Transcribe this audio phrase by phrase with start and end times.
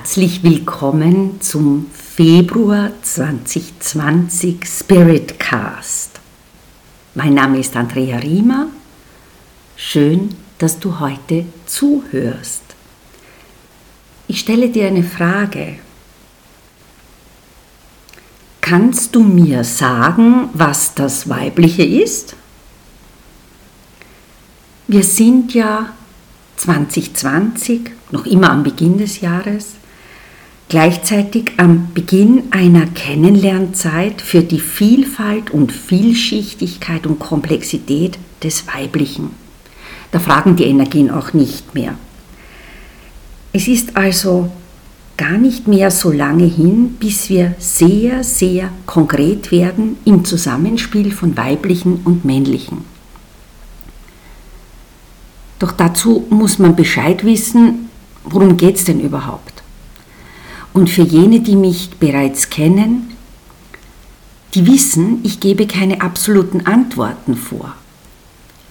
[0.00, 6.20] Herzlich willkommen zum Februar 2020 Spiritcast.
[7.14, 8.68] Mein Name ist Andrea Riemer.
[9.76, 12.62] Schön, dass du heute zuhörst.
[14.26, 15.74] Ich stelle dir eine Frage.
[18.62, 22.36] Kannst du mir sagen, was das Weibliche ist?
[24.88, 25.92] Wir sind ja
[26.56, 29.74] 2020, noch immer am Beginn des Jahres,
[30.70, 39.30] gleichzeitig am Beginn einer Kennenlernzeit für die Vielfalt und Vielschichtigkeit und Komplexität des Weiblichen.
[40.12, 41.96] Da fragen die Energien auch nicht mehr.
[43.52, 44.50] Es ist also
[45.16, 51.36] gar nicht mehr so lange hin, bis wir sehr, sehr konkret werden im Zusammenspiel von
[51.36, 52.84] weiblichen und männlichen.
[55.58, 57.90] Doch dazu muss man Bescheid wissen,
[58.22, 59.59] worum geht es denn überhaupt.
[60.72, 63.16] Und für jene, die mich bereits kennen,
[64.54, 67.74] die wissen, ich gebe keine absoluten Antworten vor.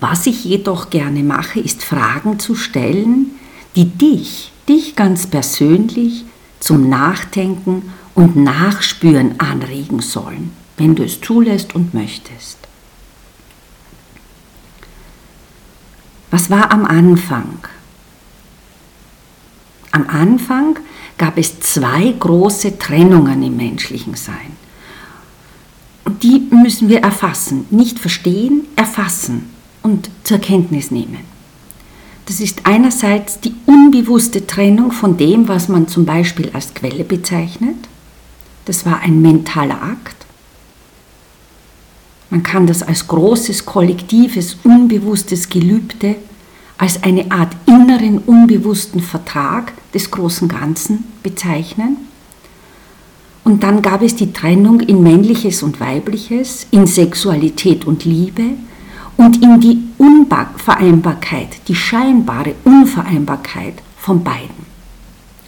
[0.00, 3.32] Was ich jedoch gerne mache, ist Fragen zu stellen,
[3.76, 6.24] die dich, dich ganz persönlich
[6.60, 12.58] zum Nachdenken und Nachspüren anregen sollen, wenn du es zulässt und möchtest.
[16.30, 17.58] Was war am Anfang?
[19.90, 20.78] Am Anfang
[21.18, 24.56] gab es zwei große Trennungen im menschlichen Sein.
[26.22, 29.50] Die müssen wir erfassen, nicht verstehen, erfassen
[29.82, 31.20] und zur Kenntnis nehmen.
[32.26, 37.76] Das ist einerseits die unbewusste Trennung von dem, was man zum Beispiel als Quelle bezeichnet.
[38.64, 40.16] Das war ein mentaler Akt.
[42.30, 46.16] Man kann das als großes, kollektives, unbewusstes Gelübde,
[46.82, 51.96] als eine Art inneren, unbewussten Vertrag des großen Ganzen bezeichnen.
[53.44, 58.42] Und dann gab es die Trennung in männliches und weibliches, in Sexualität und Liebe
[59.16, 64.66] und in die Unvereinbarkeit, die scheinbare Unvereinbarkeit von beiden.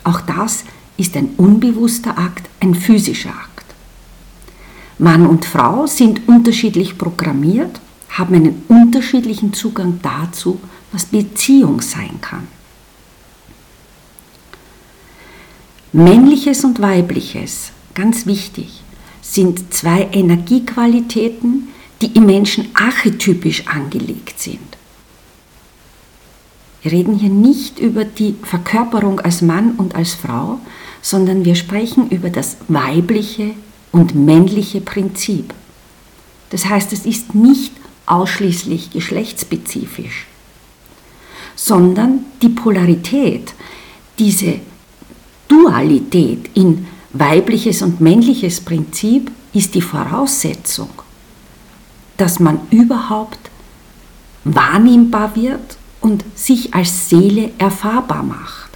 [0.05, 0.63] Auch das
[0.97, 3.75] ist ein unbewusster Akt, ein physischer Akt.
[4.99, 7.81] Mann und Frau sind unterschiedlich programmiert,
[8.15, 10.61] haben einen unterschiedlichen Zugang dazu,
[10.93, 12.47] was Beziehung sein kann.
[15.93, 18.83] Männliches und weibliches, ganz wichtig,
[19.21, 21.69] sind zwei Energiequalitäten,
[22.03, 24.59] die im Menschen archetypisch angelegt sind.
[26.83, 30.59] Wir reden hier nicht über die Verkörperung als Mann und als Frau,
[31.01, 33.55] sondern wir sprechen über das weibliche
[33.91, 35.55] und männliche Prinzip.
[36.51, 37.73] Das heißt, es ist nicht
[38.07, 40.27] ausschließlich geschlechtsspezifisch,
[41.57, 43.55] sondern die Polarität,
[44.19, 44.61] diese
[45.49, 50.91] Dualität in weibliches und männliches Prinzip ist die Voraussetzung,
[52.17, 53.39] dass man überhaupt
[54.45, 58.71] wahrnehmbar wird und sich als Seele erfahrbar macht.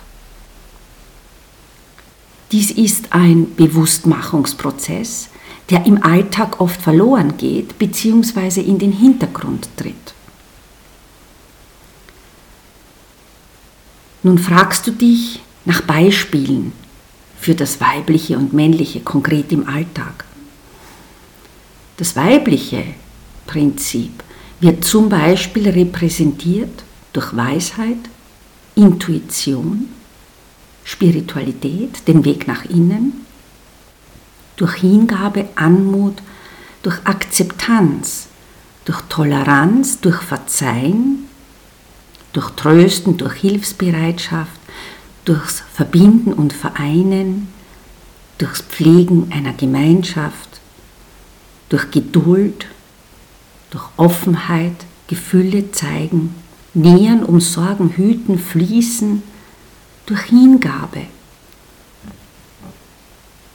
[2.52, 5.28] Dies ist ein Bewusstmachungsprozess,
[5.70, 8.60] der im Alltag oft verloren geht bzw.
[8.60, 10.14] in den Hintergrund tritt.
[14.22, 16.72] Nun fragst du dich nach Beispielen
[17.38, 20.24] für das weibliche und männliche konkret im Alltag.
[21.98, 22.84] Das weibliche
[23.46, 24.22] Prinzip
[24.60, 27.98] wird zum Beispiel repräsentiert durch Weisheit,
[28.74, 29.88] Intuition,
[30.84, 33.26] Spiritualität, den Weg nach innen,
[34.58, 36.16] durch Hingabe, Anmut,
[36.82, 38.26] durch Akzeptanz,
[38.84, 41.28] durch Toleranz, durch Verzeihen,
[42.32, 44.60] durch Trösten, durch Hilfsbereitschaft,
[45.24, 47.48] durchs Verbinden und Vereinen,
[48.38, 50.60] durchs Pflegen einer Gemeinschaft,
[51.68, 52.66] durch Geduld,
[53.70, 56.34] durch Offenheit, Gefühle zeigen,
[56.74, 59.22] nähern, umsorgen, hüten, fließen,
[60.06, 61.06] durch Hingabe,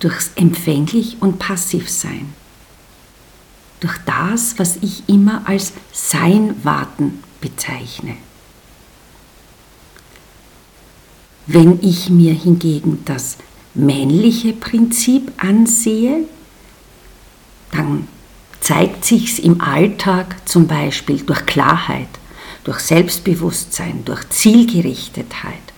[0.04, 2.34] durchs empfänglich und passiv sein,
[3.80, 8.18] durch das, was ich immer als Sein warten bezeichne.
[11.46, 13.38] Wenn ich mir hingegen das
[13.74, 16.26] männliche Prinzip ansehe,
[17.72, 18.08] dann
[18.62, 22.08] zeigt sich's im Alltag zum Beispiel durch Klarheit,
[22.64, 25.74] durch Selbstbewusstsein, durch Zielgerichtetheit,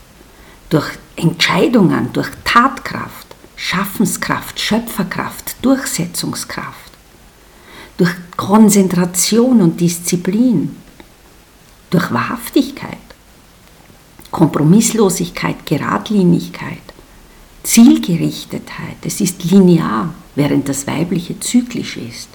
[0.69, 3.24] durch Entscheidungen, durch Tatkraft,
[3.67, 6.91] Schaffenskraft, Schöpferkraft, Durchsetzungskraft,
[7.97, 10.75] durch Konzentration und Disziplin,
[11.89, 12.99] durch Wahrhaftigkeit,
[14.29, 16.77] Kompromisslosigkeit, Geradlinigkeit,
[17.63, 22.29] Zielgerichtetheit, es ist linear, während das Weibliche zyklisch ist.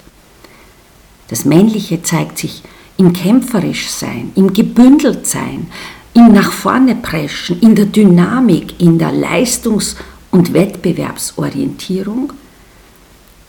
[1.29, 2.61] Das Männliche zeigt sich
[2.97, 5.67] im Kämpferischsein, im Gebündeltsein,
[6.13, 9.95] im Nach vorne preschen, in der Dynamik, in der Leistungs-
[10.31, 12.33] und Wettbewerbsorientierung,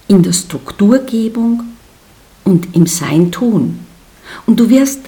[0.08, 1.62] in der Strukturgebung
[2.44, 3.78] und im Sein-Tun.
[4.46, 5.00] Und du wirst,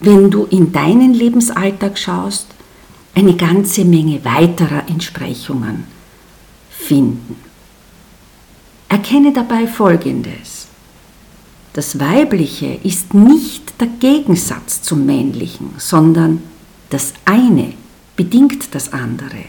[0.00, 2.46] wenn du in deinen Lebensalltag schaust,
[3.14, 5.84] eine ganze Menge weiterer Entsprechungen
[6.70, 7.36] finden.
[8.88, 10.68] Erkenne dabei Folgendes.
[11.72, 16.42] Das Weibliche ist nicht der Gegensatz zum Männlichen, sondern
[16.88, 17.74] das eine
[18.16, 19.44] bedingt das andere.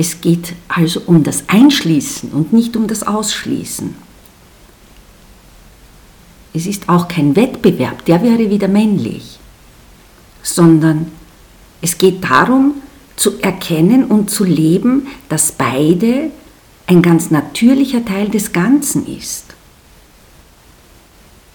[0.00, 3.94] Es geht also um das Einschließen und nicht um das Ausschließen.
[6.54, 9.38] Es ist auch kein Wettbewerb, der wäre wieder männlich,
[10.42, 11.12] sondern
[11.82, 12.76] es geht darum
[13.16, 16.30] zu erkennen und zu leben, dass beide
[16.86, 19.44] ein ganz natürlicher Teil des Ganzen ist.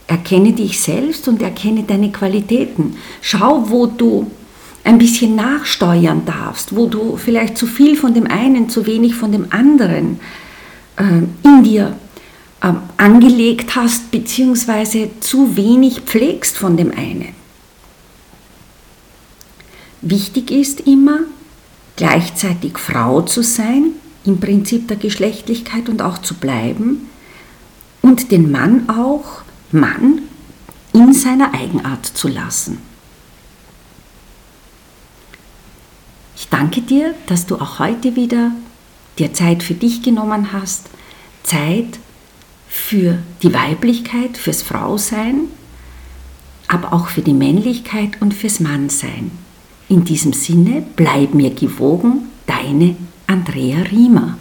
[0.06, 2.96] Erkenne dich selbst und erkenne deine Qualitäten.
[3.22, 4.30] Schau, wo du
[4.86, 9.32] ein bisschen nachsteuern darfst, wo du vielleicht zu viel von dem einen, zu wenig von
[9.32, 10.20] dem anderen
[10.98, 11.04] äh,
[11.44, 11.98] in dir
[12.62, 17.34] äh, angelegt hast, beziehungsweise zu wenig pflegst von dem einen.
[20.02, 21.22] Wichtig ist immer,
[21.96, 23.94] gleichzeitig Frau zu sein,
[24.24, 27.10] im Prinzip der Geschlechtlichkeit und auch zu bleiben
[28.04, 29.42] und den Mann auch
[29.72, 30.22] Mann
[30.94, 32.78] in seiner Eigenart zu lassen.
[36.56, 38.52] Danke dir, dass du auch heute wieder
[39.20, 40.88] dir Zeit für dich genommen hast,
[41.44, 42.00] Zeit
[42.70, 45.50] für die Weiblichkeit, fürs Frausein,
[46.70, 49.32] aber auch für die Männlichkeit und fürs Mannsein.
[49.90, 52.96] In diesem Sinne, bleib mir gewogen, deine
[53.28, 54.38] Andrea Riemer.